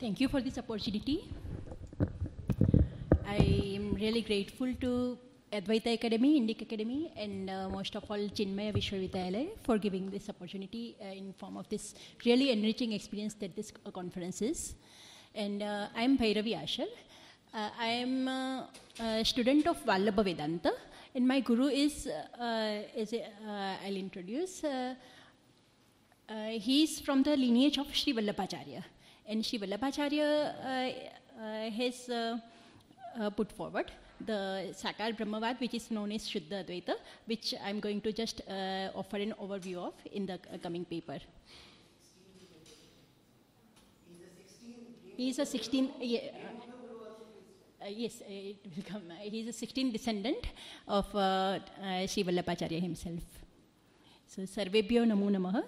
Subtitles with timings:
[0.00, 1.28] Thank you for this opportunity.
[3.28, 3.36] I
[3.76, 5.18] am really grateful to
[5.52, 10.96] Advaita Academy, Indic Academy, and uh, most of all Chinmaya Vishwavidyalaya for giving this opportunity
[11.02, 11.94] uh, in form of this
[12.24, 14.74] really enriching experience that this uh, conference is.
[15.34, 16.86] And uh, I am Bhairavi Ashar.
[17.52, 18.62] Uh, I am uh,
[19.00, 20.72] a student of Vallabha Vedanta,
[21.14, 22.08] and my guru is,
[22.96, 24.62] is uh, I'll introduce.
[26.52, 28.82] He is from the lineage of Sri Vallabhacharya.
[29.30, 33.92] And Sri Vallabhacharya uh, uh, has uh, put forward
[34.26, 38.40] the Sakar Brahmavad, which is known as Shuddha Advaita, which I'm going to just
[38.92, 41.20] offer an overview of in the coming paper.
[45.16, 45.90] He is a 16.
[46.00, 46.20] Yeah,
[47.80, 49.02] uh, yes, it will come.
[49.20, 50.44] He is a 16 descendant
[50.88, 53.22] of uh, uh, himself.
[54.26, 55.62] So, Sarvebhyo Namo Namaha.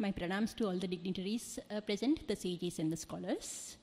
[0.00, 3.76] My pranams to all the dignitaries uh, present, the sages and the scholars.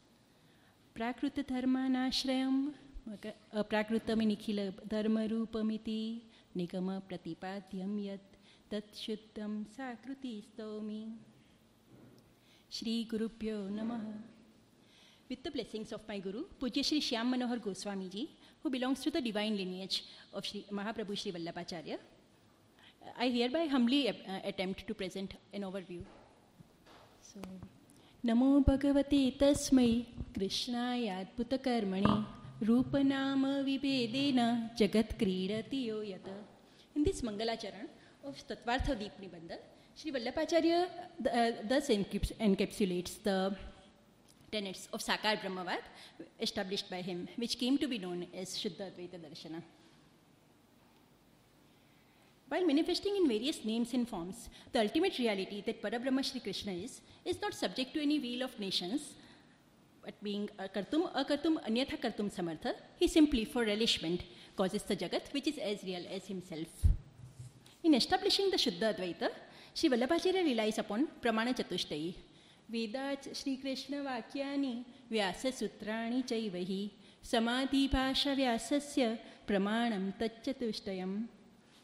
[0.98, 2.72] Prakruta dharmanashrayam,
[3.12, 3.64] uh,
[4.08, 6.22] dharma ru dharmarupamiti,
[6.56, 8.22] nigama pratipadyam yat,
[8.70, 11.12] tat shuddham sakruti stomi.
[12.70, 14.14] Shri Gurupyo Namaha.
[15.30, 18.30] With the blessings of my Guru, Pujya Shri Shyam Manohar Goswamiji,
[18.64, 21.98] who belongs to the divine lineage of Shri Mahaprabhu Shri Vallabhacharya,
[23.19, 24.13] I hereby humbly uh,
[24.45, 26.03] attempt to present an overview.
[27.23, 27.41] So,
[28.27, 29.91] नमो भगवते तस्मै
[30.37, 32.15] कृष्णायाद्भुतकर्मणे
[32.69, 34.41] रूपनामविभेदेन
[34.79, 36.31] जगत्क्रीडति यो यत्
[36.97, 37.87] In this Mangalacharan
[38.25, 39.57] of Tattvartha Deep Nibandha,
[39.95, 43.57] Sri Vallabhacharya uh, thus encaps- encapsulates the
[44.51, 45.83] tenets of Sakar Brahmavad
[46.41, 49.63] established by him, which came to be known as Shuddha Advaita Darshana.
[52.56, 57.02] While manifesting in various names and forms, the ultimate reality that Parabrahma Shri Krishna is,
[57.26, 59.16] is not subject to any will of nations,
[60.02, 64.22] but being akartum, akartum, anyatha kartum samartha, he simply, for relishment,
[64.56, 66.70] causes the jagat, which is as real as himself.
[67.84, 69.32] In establishing the Shuddha Advaita,
[69.74, 72.16] Sri Vallabhacharya relies upon Pramana Chatushtayi.
[72.72, 76.90] Vedat Shri Krishna Vakyani Vyasa Sutrani Chaivahi
[77.22, 77.90] Samadhi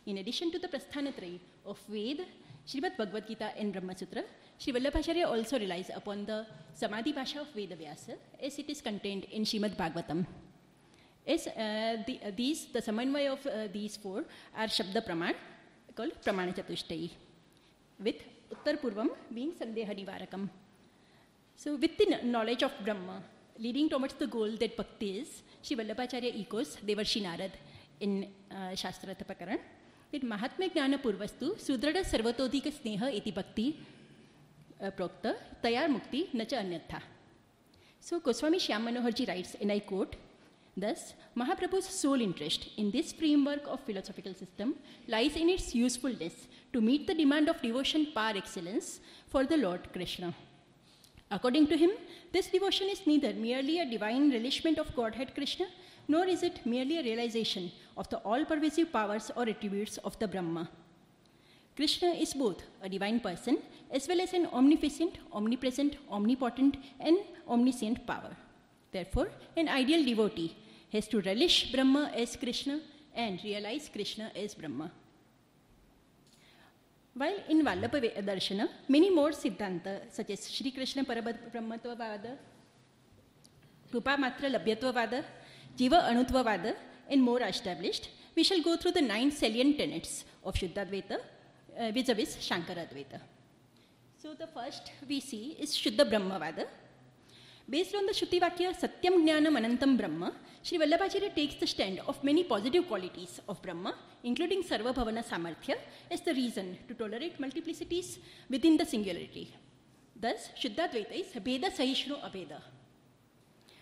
[0.06, 2.26] In addition to the Prasthanatrayi of Ved,
[2.68, 4.24] Srimad Bhagavad Gita and Brahma Sutra,
[4.58, 9.26] Sri Vallabhacharya also relies upon the Samadhi Bhasha of Veda Vyasa as it is contained
[9.26, 10.26] in Srimad Bhagavatam.
[11.28, 14.24] As uh, the, uh, these, the samanvaya of uh, these four
[14.58, 15.36] are Shabda Praman,
[15.96, 17.12] called Pramana Chatushtayi,
[18.00, 18.16] with
[18.52, 20.50] Uttar Purvam being Sandeha Nivarakam.
[21.56, 23.22] So, with the knowledge of Brahma,
[23.60, 27.52] leading towards the goal that bhakti is, Sri Vallabhacharya echoes Devarshi Narad
[28.00, 29.60] in uh, Shastrartha Prakaran
[30.14, 33.74] तेन महात्म्य ज्ञानपूर्वस्तु सुदृढ़ सर्वतोधिक स्नेह इति भक्ति
[34.82, 35.26] प्रोक्त,
[35.64, 37.00] तैयार मुक्ति न च अन्यथा।
[38.04, 40.16] So Goswami Shyam Manohar ji writes in I quote
[40.80, 44.74] thus Mahaprabhuj sole interest in this framework of philosophical system
[45.10, 49.00] lies in its usefulness to meet the demand of devotion par excellence
[49.34, 50.32] for the Lord Krishna
[51.32, 51.92] according to him
[52.34, 55.66] this devotion is neither merely a divine relishment of godhead Krishna
[56.12, 60.28] nor is it merely a realization of the all pervasive powers or attributes of the
[60.28, 60.64] Brahma.
[61.76, 63.58] Krishna is both a divine person
[63.90, 67.18] as well as an omnipotent, omnipresent, omnipotent, and
[67.48, 68.34] omniscient power.
[68.92, 70.56] Therefore, an ideal devotee
[70.92, 72.80] has to relish Brahma as Krishna
[73.16, 74.92] and realize Krishna as Brahma.
[77.14, 82.38] While in Vallabha Darshana, many more Siddhanta, such as Sri Krishna Parabrahmatvavada,
[83.94, 85.24] Rupa Matra Labhyatvavada,
[85.78, 86.76] Jiva Anutvavada,
[87.10, 91.18] and more established, we shall go through the nine salient tenets of Shuddhadvaita
[91.78, 93.20] uh, vis-a-vis Shankaradvaita.
[94.22, 96.66] So the first we see is Shuddha Brahmavada.
[97.70, 102.24] Based on the Shruti Vakya Satyam Jnanam Anantam Brahma, Sri Vallabhacharya takes the stand of
[102.24, 105.76] many positive qualities of Brahma, including Sarva Bhavana Samarthya,
[106.10, 108.20] as the reason to tolerate multiplicities
[108.50, 109.54] within the singularity.
[110.16, 112.62] Thus, Shuddhadvaita is Veda Sahishnu Abeda.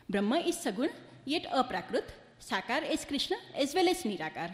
[0.09, 0.89] Brahma is Sagun,
[1.25, 2.05] yet Aprakrut,
[2.39, 4.51] Sakar is Krishna as well as Nirakar.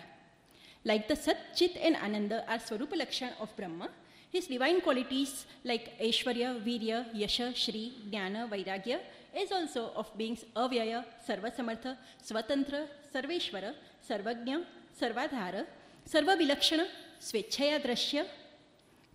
[0.83, 3.89] Like the Sat, Chit, and Ananda are Swarupa Lakshan of Brahma,
[4.31, 8.99] his divine qualities like Aishwarya, Virya, Yasha, Shri, Jnana, Vairagya
[9.35, 13.73] is also of beings Avyaya, Sarva Samartha, Swatantra, Sarveshwara,
[14.07, 14.63] Sarvagnya,
[14.99, 15.65] Sarvadhara,
[16.07, 16.85] Sarva Vilakshana,
[17.19, 18.25] Swechaya Drashya,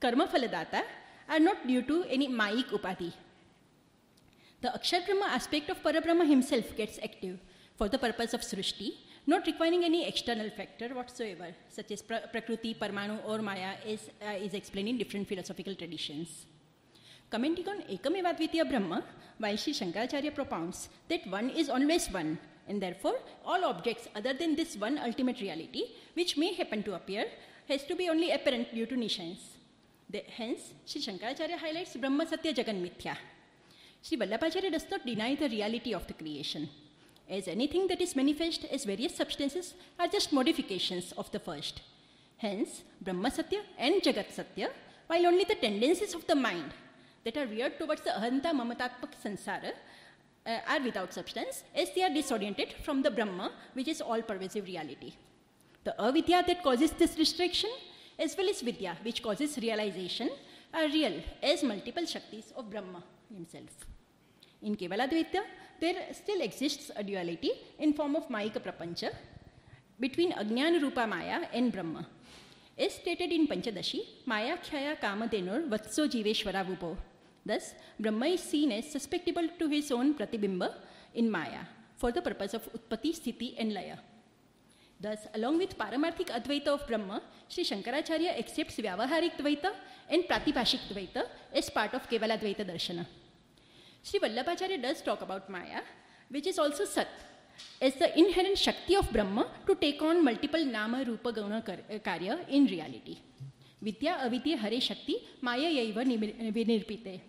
[0.00, 0.82] Karma Phaladata
[1.28, 3.12] are not due to any Mayik Upadhi.
[4.62, 7.38] The Akshar Brahma aspect of Parabrahma himself gets active
[7.78, 8.90] for the purpose of Srishti,
[9.26, 14.32] not requiring any external factor whatsoever, such as pra- Prakriti, Parmanu, or Maya, is, uh,
[14.32, 16.44] is explained in different philosophical traditions.
[17.30, 19.02] Commenting on Ekamevadvitiya Brahma,
[19.38, 23.16] while Sri Shankaracharya propounds that one is always one, and therefore
[23.46, 27.24] all objects other than this one ultimate reality, which may happen to appear,
[27.66, 29.56] has to be only apparent due to nishanas.
[30.10, 33.16] The, hence, Sri Shankaracharya highlights Brahma Satya Jagan Mithya.
[34.02, 36.68] Sri Vallabhacharya does not deny the reality of the creation,
[37.28, 41.82] as anything that is manifest as various substances are just modifications of the first.
[42.38, 44.70] Hence, Brahma Satya and Jagat Satya,
[45.06, 46.72] while only the tendencies of the mind
[47.24, 49.72] that are veered towards the ahanta mamatatmak sansara
[50.46, 54.64] uh, are without substance, as they are disoriented from the Brahma, which is all pervasive
[54.64, 55.12] reality.
[55.84, 57.70] The avidya that causes this restriction,
[58.18, 60.30] as well as vidya, which causes realization,
[60.72, 63.02] are real as multiple shaktis of Brahma
[63.34, 63.70] himself.
[64.62, 65.42] In Kevaladvaita,
[65.80, 69.10] there still exists a duality in form of Mayika Prapancha
[69.98, 72.06] between Ajnana Rupa Maya and Brahma.
[72.78, 76.96] As stated in Panchadashi, Maya Khyaya Kamadenur Vatso Jiveshwara Vupo.
[77.44, 80.74] Thus, Brahma is seen as susceptible to his own pratibimba
[81.14, 81.64] in Maya
[81.96, 83.96] for the purpose of Utpatti, Sthiti and Laya.
[85.00, 89.72] Thus, along with Paramarthik Advaita of Brahma, Sri Shankaracharya accepts Vyavaharik Dvaita
[90.10, 91.24] and Pratibhashik Dvaita
[91.54, 93.06] as part of Kevala Dvaita Darshana.
[94.02, 95.82] Sri Vallabhacharya does talk about Maya,
[96.28, 97.08] which is also Sat,
[97.80, 102.48] as the inherent Shakti of Brahma to take on multiple Nama Rupa Guna eh, Karya
[102.48, 103.18] in reality.
[103.82, 106.04] Vidya Avidya Hare Shakti Maya Yaiva
[106.52, 107.20] Vinirpite.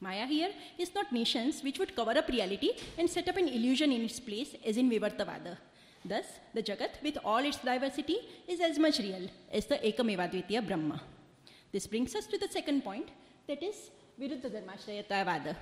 [0.00, 3.92] Maya here is not nations which would cover up reality and set up an illusion
[3.92, 5.56] in its place as in Vivartavada.
[6.04, 11.00] Thus, the Jagat, with all its diversity, is as much real as the Ekamevadvitiya Brahma.
[11.72, 13.08] This brings us to the second point,
[13.48, 15.56] that is Viruddha Dharmashrayatavada.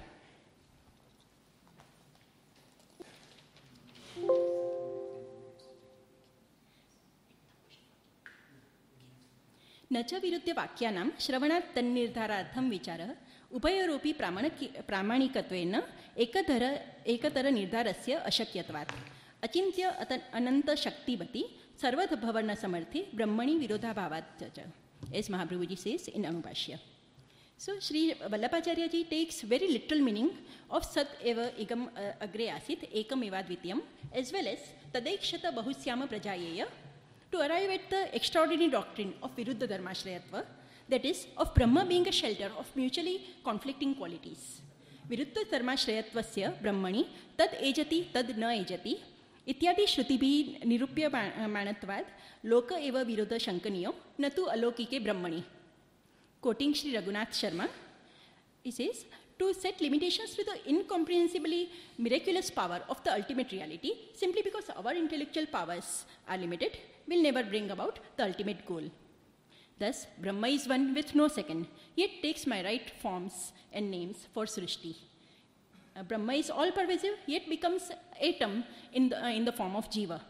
[9.93, 13.11] नच विरुद्ध वाक्यानां श्रवणात् तन्निर्धारार्थं विचारः
[13.57, 15.75] उभयोरपि प्रामाणिक प्रामाणिकत्वेन
[16.25, 16.63] एकतर
[17.15, 18.95] एकतरनिर्धारस्य अशक्यत्वात्।
[19.47, 21.43] अचिन्त्य अत अनन्तशक्तिवती
[21.83, 24.59] सर्वभवनसमर्थी ब्रह्मणी विरोधाभावात् च
[25.19, 26.79] as Mahaprabhuji says in Anubhashya
[27.63, 30.31] So Sri Vallabhacharya takes very literal meaning
[30.69, 33.81] of Sat eva igam uh, agre asit ekam eva dvityam
[34.21, 34.59] as well as
[34.95, 36.67] tadekshata bahusyama prajayeya
[37.31, 40.45] to arrive at the extraordinary doctrine of Viruddha Dharmashrayatva,
[40.89, 44.61] that is, of Brahma being a shelter of mutually conflicting qualities.
[45.09, 47.07] Viruddha Dharmashrayatva Brahmani
[47.39, 48.97] tad ejati tad na ejati
[49.53, 52.11] इत्यादि श्रुतिभिः निरूप्यमाणत्वात्
[52.51, 55.41] लोक एव विरोध शङ्कनीयो न तु अलौकिके ब्रह्मणि
[56.43, 57.69] quoting Sri Raghunath Sharma,
[58.63, 59.05] he says,
[59.39, 64.93] to set limitations to the incomprehensibly miraculous power of the ultimate reality simply because our
[64.95, 66.77] intellectual powers are limited
[67.09, 68.85] will never bring about the ultimate goal.
[69.79, 71.67] Thus, Brahma is one with no second,
[71.97, 74.95] yet takes my right forms and names for Srishti.
[75.97, 77.91] Uh, Brahma is all pervasive, yet becomes
[78.21, 80.21] atom in the, uh, in the form of Jiva.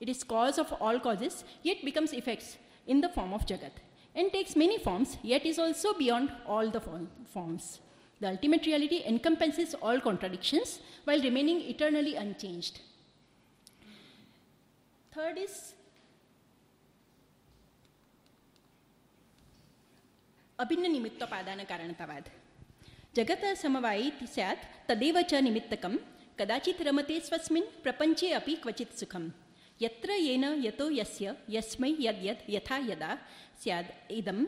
[0.00, 2.56] It is cause of all causes, yet becomes effects
[2.86, 3.72] in the form of Jagat
[4.15, 7.79] And takes many forms, yet is also beyond all the form, forms.
[8.21, 12.79] The ultimate reality encompasses all contradictions while remaining eternally unchanged.
[15.11, 15.73] Third is
[20.59, 22.29] अभिन्न निमित्तोपादान कारणतावाद
[23.15, 25.95] जगत समवायी स्यात् तदेव च निमित्तकं
[26.39, 29.27] कदाचित् रमते स्वस्मिन् प्रपञ्चे अपि क्वचित् सुखं
[29.80, 33.10] यत्र येन यतो यस्य यस्मै यद् यद् यथा यदा
[33.62, 34.38] स्याद् इदं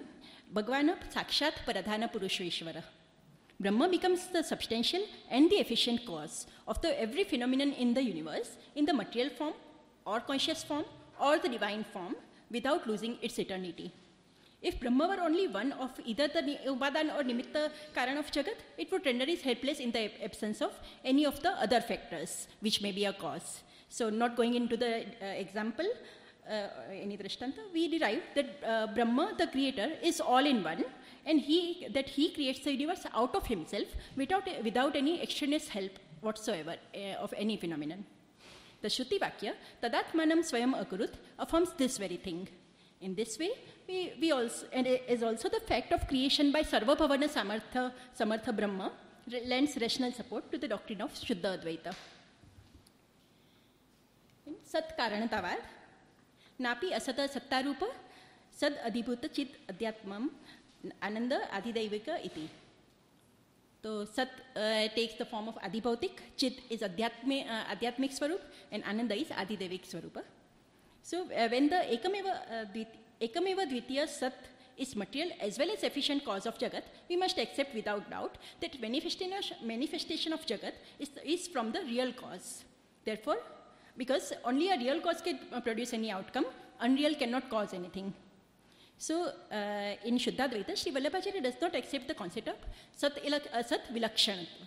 [0.56, 2.88] भगवान् साक्षात् परधानपुरुषेश्वरः
[3.62, 8.56] Brahma becomes the substantial and the efficient cause of the every phenomenon in the universe
[8.74, 9.52] in the material form
[10.06, 10.86] or conscious form
[11.20, 12.16] or the divine form
[12.50, 13.92] without losing its eternity.
[14.62, 18.90] If Brahma were only one of either the Upadan or Nimitta Karan of Jagat, it
[18.90, 20.72] would render it helpless in the absence of
[21.04, 23.62] any of the other factors which may be a cause.
[23.90, 25.86] So, not going into the uh, example,
[26.48, 30.84] uh, any drishtanta, we derive that uh, Brahma, the creator, is all in one,
[31.26, 35.98] and he that he creates the universe out of himself without without any extraneous help
[36.20, 38.04] whatsoever uh, of any phenomenon.
[38.80, 42.48] The Shruti Vakya, Tadatmanam Swayam Akurut, affirms this very thing.
[43.00, 43.50] In this way,
[43.88, 48.56] we, we also, and is also the fact of creation by Sarva Bhavana Samartha, Samartha
[48.56, 48.92] Brahma
[49.46, 51.94] lends rational support to the doctrine of Shuddha Advaita.
[54.70, 55.58] Sat Karanatavad,
[56.60, 57.90] Napi Asata Sattarupa,
[58.52, 60.30] Sad Adhibhuta Chit Adhyatmam,
[61.02, 62.48] Ananda Adhidaivika Iti.
[63.82, 68.84] So Sat uh, takes the form of Adhibhautik, Chit is Adhyatmi, uh, Adhyatmic Swarup, and
[68.84, 70.22] Ananda is Adhidevik Swarupa.
[71.02, 72.84] So uh, when the Ekameva, uh,
[73.20, 74.34] Ekameva Dvitiya Sat
[74.76, 78.80] is material as well as efficient cause of Jagat, we must accept without doubt that
[78.80, 82.62] manifestation, manifestation of Jagat is, is from the real cause.
[83.04, 83.38] Therefore,
[84.02, 86.46] because only a real cause can uh, produce any outcome,
[86.80, 88.12] unreal cannot cause anything.
[88.96, 89.14] So,
[89.58, 92.56] uh, in Shuddhadvaita, Sri Vallabhacharya does not accept the concept of
[92.96, 94.66] Sat, uh, sat Vilakshanatva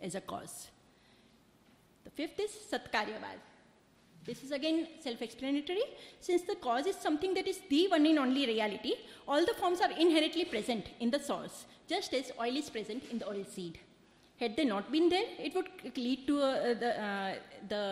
[0.00, 0.68] as a cause.
[2.04, 3.40] The fifth is Satkaryavad.
[4.24, 5.84] This is again self explanatory.
[6.20, 8.94] Since the cause is something that is the one and only reality,
[9.26, 13.18] all the forms are inherently present in the source, just as oil is present in
[13.18, 13.78] the oil seed.
[14.42, 17.34] Had they not been there, it would lead to uh, the, uh,
[17.68, 17.84] the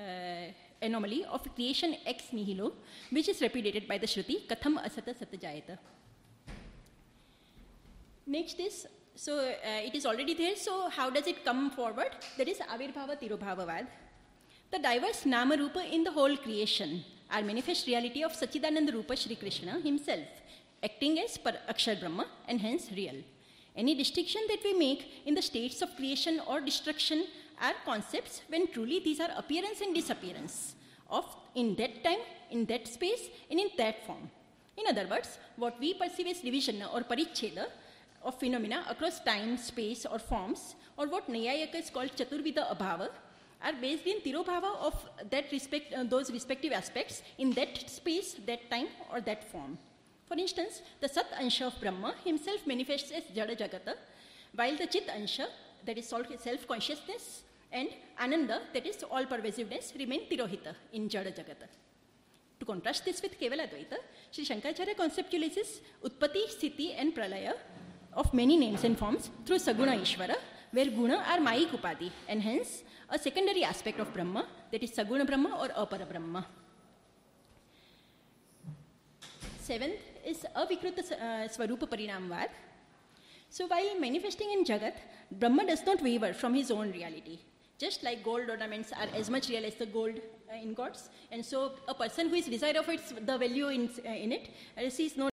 [0.00, 0.52] uh,
[0.82, 2.72] anomaly of creation ex nihilo,
[3.10, 5.78] which is repudiated by the Shruti, Katham asata satajayata.
[8.26, 12.10] Next is, so uh, it is already there, so how does it come forward?
[12.36, 13.86] That is Avirbhava Tirobhavavad.
[14.70, 19.36] The diverse Nama Rupa in the whole creation are manifest reality of Sachidananda Rupa Shri
[19.36, 20.28] Krishna himself,
[20.82, 23.22] acting as Akshar Brahma and hence real.
[23.74, 27.26] Any distinction that we make in the states of creation or destruction
[27.60, 30.74] are concepts when truly these are appearance and disappearance
[31.08, 31.24] of
[31.54, 34.30] in that time, in that space, and in that form.
[34.76, 37.66] In other words, what we perceive as division or paricheda
[38.22, 43.08] of phenomena across time, space, or forms, or what Nayayaka is called Chaturvida Abhava,
[43.64, 48.70] are based in Tirobhava of that respect, uh, those respective aspects in that space, that
[48.70, 49.78] time, or that form.
[50.26, 53.94] For instance, the Sat Ansha of Brahma himself manifests as Jada Jagata,
[54.54, 55.46] while the Chit Ansha,
[55.84, 57.88] that is self consciousness, and
[58.20, 61.68] Ananda, that is all pervasiveness, remain Tirohita in Jada Jagata.
[62.60, 63.98] To contrast this with Kevala Advaita,
[64.30, 67.54] Sri Shankaracharya conceptualizes Utpati, Sthiti, and Pralaya
[68.12, 70.36] of many names and forms through Saguna Ishvara,
[70.70, 75.26] where Guna are Mayik Upadi, and hence a secondary aspect of Brahma, that is Saguna
[75.26, 76.46] Brahma or Apara Brahma.
[79.72, 82.48] Seventh is Avikruta uh, Swarupa Parinamvad.
[83.48, 84.96] So while manifesting in Jagat,
[85.30, 87.38] Brahma does not waver from his own reality.
[87.78, 90.18] Just like gold ornaments are as much real as the gold
[90.52, 90.84] uh,
[91.30, 94.50] and so a person who is desire of its, the value in, uh, in it
[94.76, 95.30] uh, sees no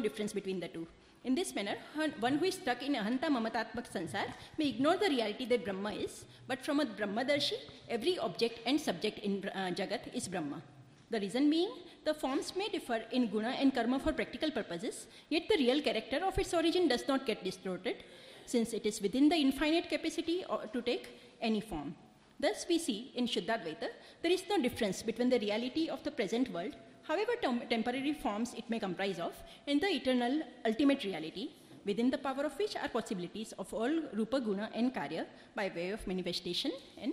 [0.00, 0.86] difference between the two.
[1.24, 1.74] In this manner,
[2.20, 6.26] one who is stuck in ahanta mamatatmak sansar may ignore the reality that Brahma is,
[6.46, 10.62] but from a Brahmadarshi, every object and subject in uh, Jagat is Brahma.
[11.10, 11.70] The reason being,
[12.04, 16.20] the forms may differ in guna and karma for practical purposes, yet the real character
[16.24, 18.04] of its origin does not get distorted,
[18.46, 21.08] since it is within the infinite capacity to take
[21.40, 21.94] any form.
[22.38, 23.88] Thus, we see in Shuddhadvaita,
[24.22, 28.54] there is no difference between the reality of the present world, however tem- temporary forms
[28.54, 29.34] it may comprise of,
[29.66, 31.50] and the eternal ultimate reality,
[31.84, 35.90] within the power of which are possibilities of all Rupa, Guna, and Karya by way
[35.90, 37.12] of manifestation and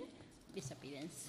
[0.54, 1.28] disappearance.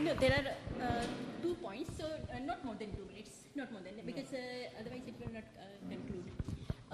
[0.00, 1.04] No, there are uh,
[1.42, 5.02] two points, so uh, not more than two minutes, not more than, because uh, otherwise
[5.06, 5.44] it will not
[5.90, 6.30] conclude.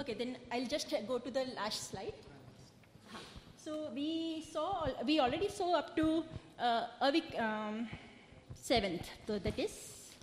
[0.01, 2.15] Okay, then I'll just go to the last slide.
[3.57, 6.25] So we saw, we already saw up to
[6.59, 7.89] uh, Avik, um,
[8.55, 10.15] seventh, so that is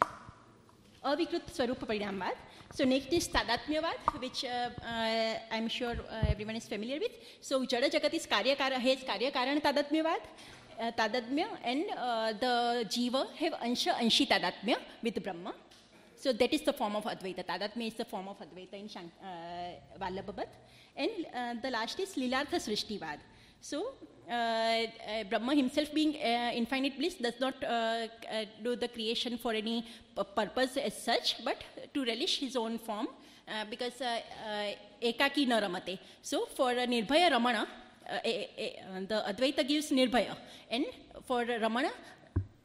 [1.05, 2.35] Avikrut Swarupa Parinamvad.
[2.73, 7.11] So next is Tadatmyavad, which uh, uh, I'm sure uh, everyone is familiar with.
[7.41, 10.21] So Jada Jagat is Karya Kara, has Karya Karan Tadatmyavad.
[10.81, 15.53] Uh, Tadatmya and uh, the Jiva have Ansha Anshi Tadatmya with Brahma.
[16.15, 17.45] So that is the form of Advaita.
[17.45, 20.47] Tadatmya is the form of Advaita in Shank, uh, Vallabhabhat.
[20.95, 23.19] And uh, the last is Lilartha Srishtivad.
[23.61, 23.93] So
[24.27, 27.61] uh, uh, Brahma himself being uh, infinite bliss does not
[28.63, 29.85] do the creation for any
[30.35, 31.57] purpose as such, but
[31.93, 33.07] to relish his own form
[33.69, 34.01] because
[34.99, 35.99] ekaki na ramate.
[36.23, 37.67] So for Nirbhaya Ramana,
[39.07, 40.35] the Advaita gives Nirbhaya,
[40.69, 40.85] and
[41.27, 41.91] for Ramana,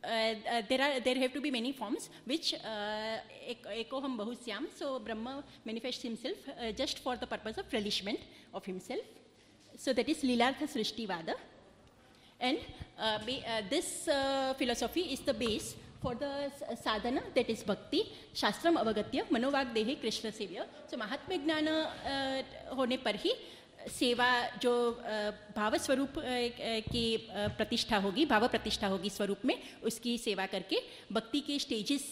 [0.06, 3.16] uh, uh, there are there have to be many forms which uh,
[3.82, 5.32] ekoham bahusyam so brahma
[5.64, 8.20] manifests himself uh, just for the purpose of relishment
[8.54, 9.00] of himself
[9.84, 11.34] so that is lilartha srishtivada
[12.40, 12.58] and
[13.00, 13.88] uh, be, uh, this
[14.58, 16.32] philosophy is the base for the
[16.84, 18.02] sadhana that is bhakti
[18.42, 21.76] shastram avagatya manovag dehi krishna sevya so mahatma gnana
[22.78, 23.34] hone par hi
[23.90, 24.28] सेवा
[24.62, 24.72] जो
[25.56, 26.14] भाव स्वरूप
[26.92, 29.56] की प्रतिष्ठा होगी भाव प्रतिष्ठा होगी स्वरूप में
[29.90, 30.80] उसकी सेवा करके
[31.12, 32.04] भक्ति के stages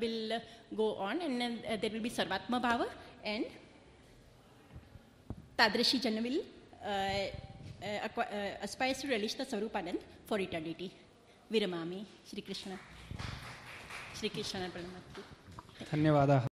[0.00, 0.40] will
[0.74, 1.40] go on and
[1.80, 2.86] there will be सर्वात्म भाव
[3.24, 3.44] एंड
[5.58, 6.42] तादृशी जन will
[8.62, 10.90] aspires to relish the Swarupanand for eternity.
[11.50, 12.78] Viramami, Sri Krishna.
[14.14, 14.68] Sri Krishna
[15.90, 16.44] धन्यवादाः